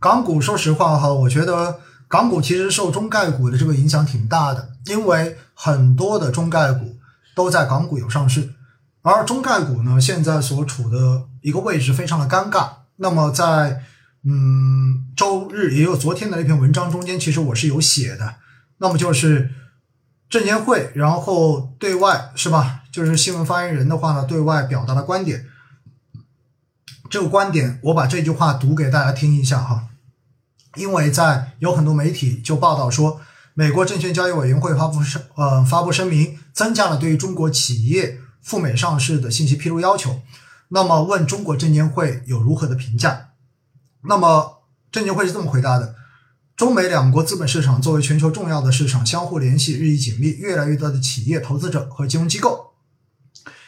[0.00, 1.78] 港股说实话哈，我觉得
[2.08, 6.96] 港股其实受中概股的这个影响挺大的，因为很多的中概股
[7.36, 8.54] 都在港股有上市，
[9.02, 12.70] 而中概股呢现在所处的一个位置非常的尴尬。
[12.96, 13.82] 那么在
[14.24, 18.36] 嗯周日也有昨天的那篇文章中间，其实我是有写的，
[18.78, 19.50] 那么就是
[20.30, 25.44] 证监会然后对外是吧，就是新闻发言人的话呢，对外表达的观点。
[27.10, 29.88] 这个观点，我把这句话读给大家听一下哈，
[30.76, 33.20] 因为在有很多媒体就报道说，
[33.54, 40.20] 美国证券交易委员会发布声呃发布声明，增加了对于中国企业赴美上市的信息披露要求。
[40.68, 43.30] 那么问中国证监会有如何的评价？
[44.02, 44.62] 那么
[44.92, 45.96] 证监会是这么回答的：
[46.56, 52.74] 中美两国资本市场作为全球重要的市场，相互联系日益紧密，越来越多的企业投资者和金融机构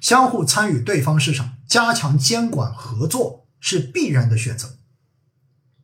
[0.00, 1.54] 相互参与对方市场。
[1.66, 4.76] 加强监管合作是必然的选择。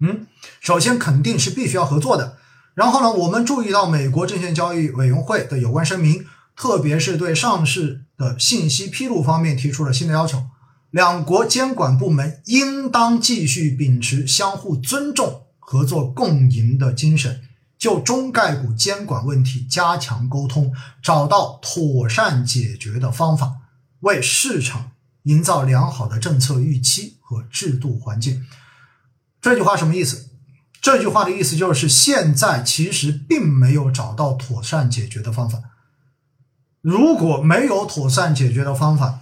[0.00, 0.26] 嗯，
[0.60, 2.38] 首先肯定是必须要合作的。
[2.74, 6.24] 然后呢，我们注意到美国证券交易委员会的有关声明，
[6.56, 10.44] 特别是对上市的信息披露方面提出了新的要求。
[10.90, 17.42] 两国监管部门应当继续秉持相互尊重、合作共赢的精神，
[17.78, 23.52] 就中概股监管问题加强沟通，找到妥善解决的方法，
[24.00, 24.92] 为市场。
[25.24, 28.42] 营造良好的政策预期和制度环境，
[29.40, 30.26] 这句话什么意思？
[30.82, 35.58] 这句话的意思就是现在其实并没有找到妥善解决的方法。
[36.80, 39.20] 如果没有妥善解决的方法，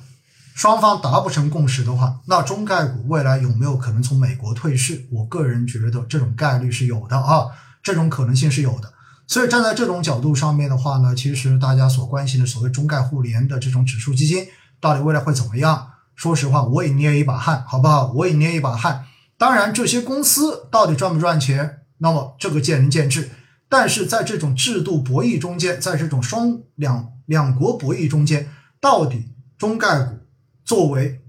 [0.55, 5.06] 双方达不成共识的话，那中概股未来有没有可能从美国退市？
[5.11, 7.46] 我个人觉得这种概率是有的啊，
[7.83, 8.92] 这种可能性是有的。
[9.27, 14.46] 所以站在这种角度上面的话呢，其实大家所关心的所谓中概互联的这种指数基金。
[14.80, 15.91] 到底未来会怎么样？
[16.14, 18.12] 说实话，我也捏一把汗，好不好？
[18.12, 19.05] 我也捏一把汗。
[19.39, 23.31] 当然，这些公司到底赚不赚钱，那么这个见仁见智。
[23.69, 28.48] 但是在这种制度博弈中间，在这种双两两国博弈中间，
[28.80, 30.18] 到底中概股
[30.64, 31.20] 作为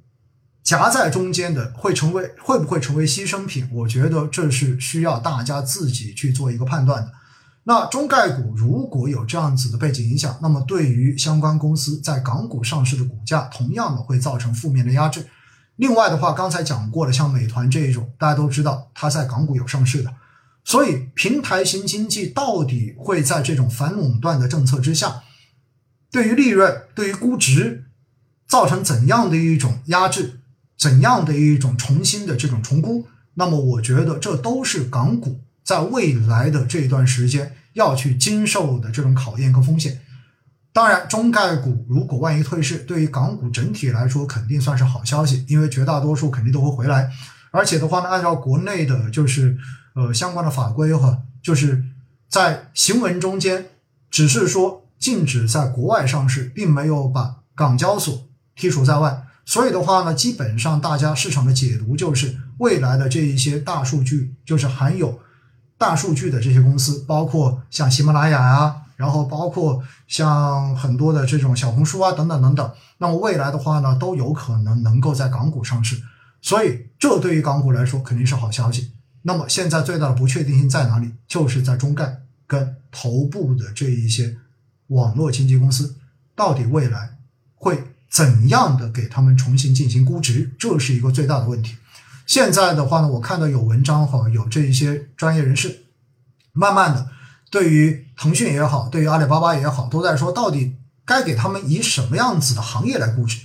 [0.64, 3.70] 夹在中间的，会成为会不会成为牺牲品？
[3.72, 7.12] 我觉得这是需要大家自己去做一个判断的。
[7.66, 15.28] 那中概股如果有这样子的背景影响，那么对于相关公司在港股上市的股价，同样的会造成负面的压制。
[15.80, 20.14] 另外的话，刚才讲过了，像美团这一种，大家都知道它在港股有上市的，
[20.66, 25.24] 所以平台型经济到底会在这种反垄断的政策之下，
[26.12, 27.86] 对于利润、对于估值
[28.46, 30.42] 造成怎样的一种压制，
[30.78, 33.08] 怎样的一种重新的这种重估？
[33.36, 37.56] 那么我觉得这都是港股在未来的这段时间。
[37.74, 40.02] 要去经受的这种考验和风险，
[40.72, 47.12] 当然，中概股如果万一退市，对于港股整体来说肯定算是好消息，因为绝大多数肯定都会回来。
[47.52, 49.58] 而且的话呢，按照国内的就是
[49.96, 51.84] 呃相关的法规哈，就是
[52.30, 53.66] 在行文中间
[54.12, 59.24] 只是说禁止在国外上市，并没有把港交所剔除在外。
[59.46, 65.20] 所以的话呢，基本上大家市场的解读就是未来的这一些大数据就是含有。
[65.80, 72.70] 大数据的这些公司，包括像喜马拉雅呀，然后包括像很多的这种小红书啊，等等等等。
[72.98, 76.04] 那么未来的话呢，都有可能能够在港股上市，
[76.42, 78.92] 所以这对于港股来说肯定是好消息。
[79.22, 81.14] 那么现在最大的不确定性在哪里？
[81.30, 84.36] 就是在中概跟头部的这一些
[84.88, 85.96] 网络经纪公司，
[86.36, 87.18] 到底未来
[87.56, 90.52] 会怎样的给他们重新进行估值？
[90.60, 91.78] 这是一个最大的问题。
[92.26, 95.86] 现在的话呢，我看到有文章哈，有这一些专业人士，
[96.52, 97.08] 慢慢的
[97.50, 103.40] 对于腾讯也好，对于阿里巴巴也好，都在说到底该给他们以什么样子的行业来估值？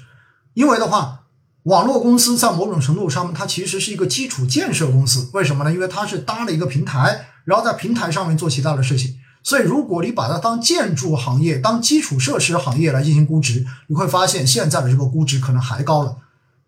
[0.52, 1.22] 因为的话，
[1.64, 5.30] 网络公司在某种程度上面，它其实是一个基础建设公司。
[5.32, 5.72] 为什么呢？
[5.72, 9.16] 因为它是搭了一个平台，然后在平台上面做其他的事情。
[9.42, 16.16] 所以，如果你把它当建筑行业、当基础设施行业来进行估值，你会发现现在的这个估值可能还高了。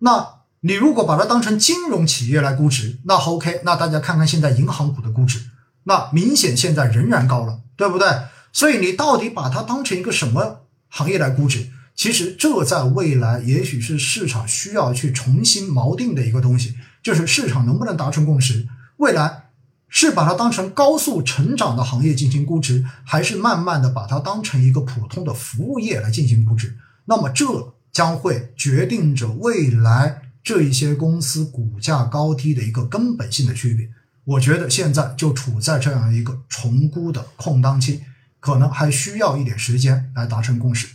[0.00, 0.26] 那
[0.60, 5.40] 你如果把它当成金融企业来估值，那 OK，那大家看看现在银行股的估值，
[5.88, 8.09] 那明显现在仍然高了，对不对？
[8.53, 11.69] 所以你到底把它当成一个什么行业来估值？
[11.94, 18.67] 其实这在未来也许是市场需要去重新锚定的一个东西，就是市场能不能达成共识？
[18.99, 19.44] 未来
[19.88, 26.77] 是把它当成高速成长的行业进行估值，还是慢慢的把它当成一个普通的服务业来进行估值？
[27.05, 30.23] 那么这将会决定着未来。
[30.47, 33.91] 这一些公司股价高低的一个根本性的区别，
[34.26, 38.02] 我觉得现在就处在这样一个重估的空档期，
[38.40, 40.88] 可能还需要一点时间来达成共识。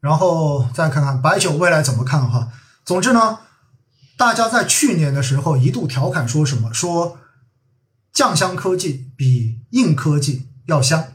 [0.00, 2.50] 然后再看看白酒未来怎么看哈。
[2.84, 3.40] 总之呢，
[4.16, 7.18] 大家在去年的时候一度调侃说什么，说
[8.10, 11.12] 酱香科技比硬科技要香。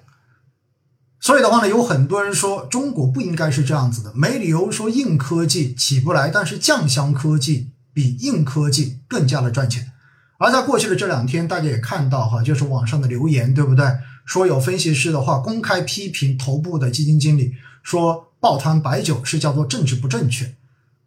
[1.20, 9.94] 所以的话呢，有很多人说中国不应该是这样子的，没理由说硬科技起不来，但是酱香科技比硬科技更加的赚钱。
[10.38, 13.86] 而在过去的这两天，大家也看到哈，就是网上的留言，对不对？
[14.26, 17.54] 说有分析师的话公开批评头部的基金经理，
[17.84, 20.56] 说抱团白酒是叫做政治不正确。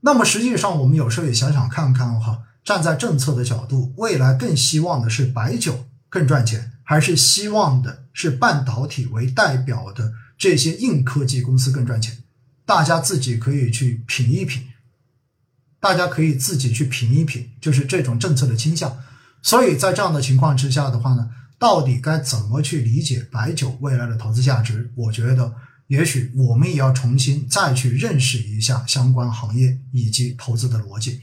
[0.01, 12.19] 那么实际上，我们有时候也想想看看哈，站在政策的角度，未来更希望的是白酒更赚钱，还是希望的是半导体为代表的这些硬科技公司更赚钱？
[12.65, 14.63] 大家自己可以去品一品，
[15.81, 18.97] 大家可以自己去品一品，就是这种政策的倾向。
[19.43, 24.91] 所以在这样的情况之下的话呢，到底该怎么去理解白酒未来的投资价值？
[24.95, 25.53] 我觉得，
[25.87, 31.21] 也许我们也要重新再去认识一下相关行业以及投资的逻辑。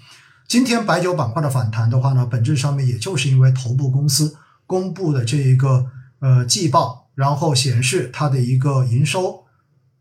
[0.47, 4.35] 今天白酒板块的反弹的话呢，本质上面也就是因为头部公司
[4.65, 5.87] 公布的这一个
[6.19, 9.45] 呃季报，然后显示它的一个营收，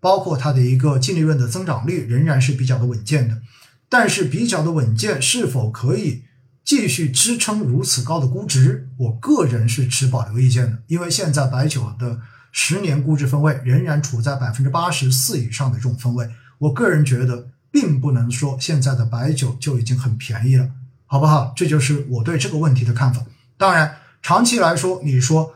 [0.00, 3.40] 包括它的一个净利润的增长率仍然是比较的稳健的。
[3.88, 6.25] 但是比较的稳健，是否可以？
[6.64, 12.20] 继续支撑如此高的估值，我个人是持保留意见的，因为现在白酒的
[12.52, 20.70] 十年估值分位仍然处在百分之八十四以上的这种分位，我个人觉得并不能说现在的白酒就已经很便宜了，
[21.05, 21.52] 好不好？
[21.55, 23.22] 这就是我对这个问题的看法。
[23.58, 25.52] 当然，长期来说，你说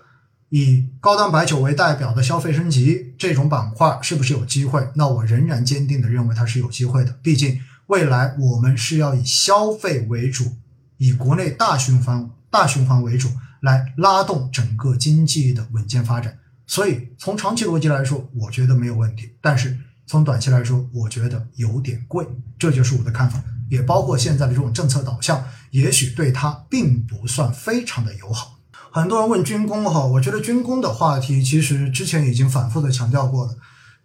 [0.50, 4.86] 以高端白酒为代表的消费升级这种板块是不是有机会？
[4.94, 10.56] 那我仍然坚定的认为它是有机会的，毕竟未来我们是要以消费为主。
[10.98, 13.28] 以国内大循环、大循环为主，
[13.60, 16.38] 来拉动整个经济的稳健发展。
[16.66, 19.74] 所以从长期逻辑来说，我觉得没有问题；但是
[20.06, 22.26] 从短期来说，我觉得有点贵。
[22.58, 28.58] 这就是我的看法，也包括现在的这种政策导向，也许对它并不算非常的友好。
[28.90, 33.56] 很多人问军工哈，我觉得军工的话题其实之前已经反复的强调过了。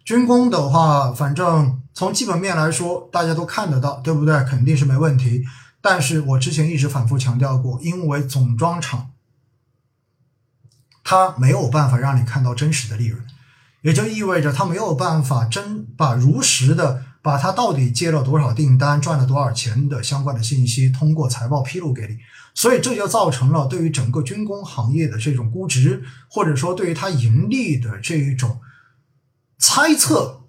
[0.04, 4.44] 军工的话，反正从基本面来说，大家都看得到，对不对？
[4.44, 5.42] 肯定是没问题。
[5.86, 9.10] 但是我之前一直反复强调过，因为总装厂
[11.04, 13.22] 它没有办法让你看到真实的利润，
[13.82, 22.16] 也就意味着它没有办法真把如实的把它到底接了多少订单、赚了多少钱的相关的信息通过财报披露给你，
[22.54, 28.62] 所以这就造成了对于整个军工行业的这种估值，或者说对于它盈利的这一种
[29.58, 30.44] 猜测，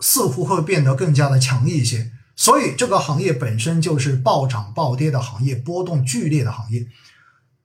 [0.00, 2.12] 似乎会变得更加的强一些。
[2.36, 6.86] 所以这个行业本身就是暴涨暴跌的行业，波动剧烈的行业。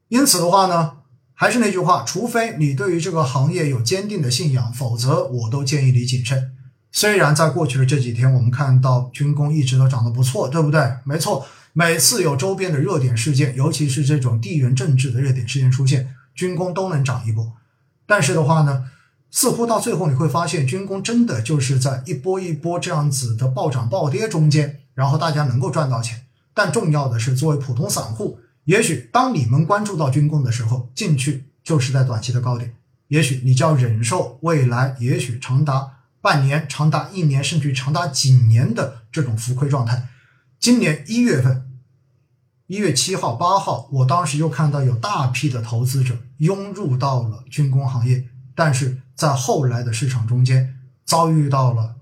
[0.10, 0.94] 因此的话呢，
[1.34, 6.52] 还是那句话，除非你对于这个行业有坚定的信仰，否则我都建议你谨慎。
[6.92, 10.94] 虽然在过去的这几天，我们看到军工一直都涨得不错，对不对？
[11.04, 17.54] 没错，每次有周边的热点事件，尤其是这种地缘政治的热点事件出现，军工都能涨一波。
[18.06, 18.86] 但是的话呢？
[19.32, 26.26] 似乎到最后你会发现，军工真的就是在一波一波这样子的暴涨暴跌中间，然后大家能够赚到钱。
[26.54, 32.74] 但重要的是，作为普通散户，也许当你们关注到军工的时候，进去就是在短期的高点，
[33.10, 40.08] 也许你就要忍受未来也许长达半年、长达一年，甚至长达几年的这种浮亏状态。
[40.60, 41.70] 今年一月份，
[42.66, 49.04] 一月七号、八号，我当时又看到有大批的投资者涌入到了军工行业，但是。
[49.20, 51.96] 在后来的市场中间遭遇到了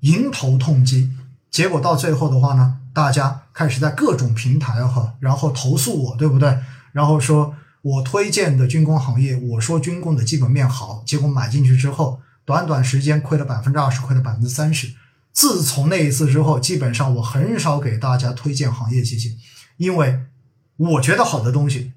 [0.00, 1.10] 迎头痛击，
[1.50, 6.58] 结果到最后的话呢，大家开始在各种平台哈，然后投诉我，对不对？
[6.92, 14.94] 然后说我推荐的军工行业，我说军工的基本面好，结果买进去之后，短短时间亏了百分之二十，亏了百分之三十。
[15.34, 19.36] 自从那一次之后，基本上我很少给大家推荐行业基金，
[19.76, 20.20] 因为
[20.78, 21.92] 我觉得好的东西，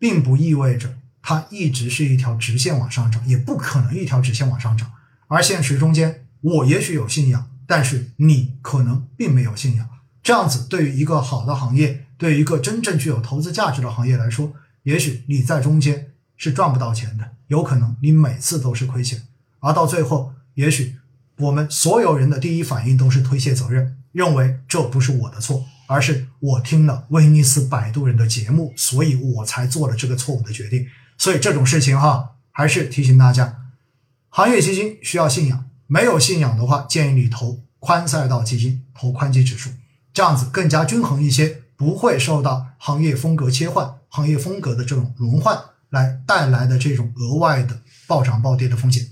[0.00, 0.96] 并不意味着。
[1.26, 4.92] 它一直是一条直线往上涨，也不可能一条直线往上涨。
[5.26, 9.88] 而现实中间，我也许有信仰，但是你可能并没有信仰。
[10.22, 14.52] 这样子，对于一个好的行业，对于一个真正具有投资价值的行业来说，
[14.82, 19.22] 也许你在中间是赚不到钱的，有可能你每次都是亏钱。
[19.60, 20.96] 而到最后，也许
[21.38, 30.86] 我们所有人的第一反应都是推卸责任，认为这不是我的错，而是我听了威尼斯摆渡人的节目，所以我才做了这个错误的决定。
[31.16, 33.56] 所以这种事情哈，还是提醒大家，
[34.28, 39.70] 行业基金需要信仰，没有信仰的话，建议你投宽赛道基金，投宽基指数，
[40.12, 45.58] 这样子更加均衡一些，不会受到行业风格切换、行业风格的这种轮换
[45.90, 49.06] 来带来的这种额外的暴涨暴跌的风险。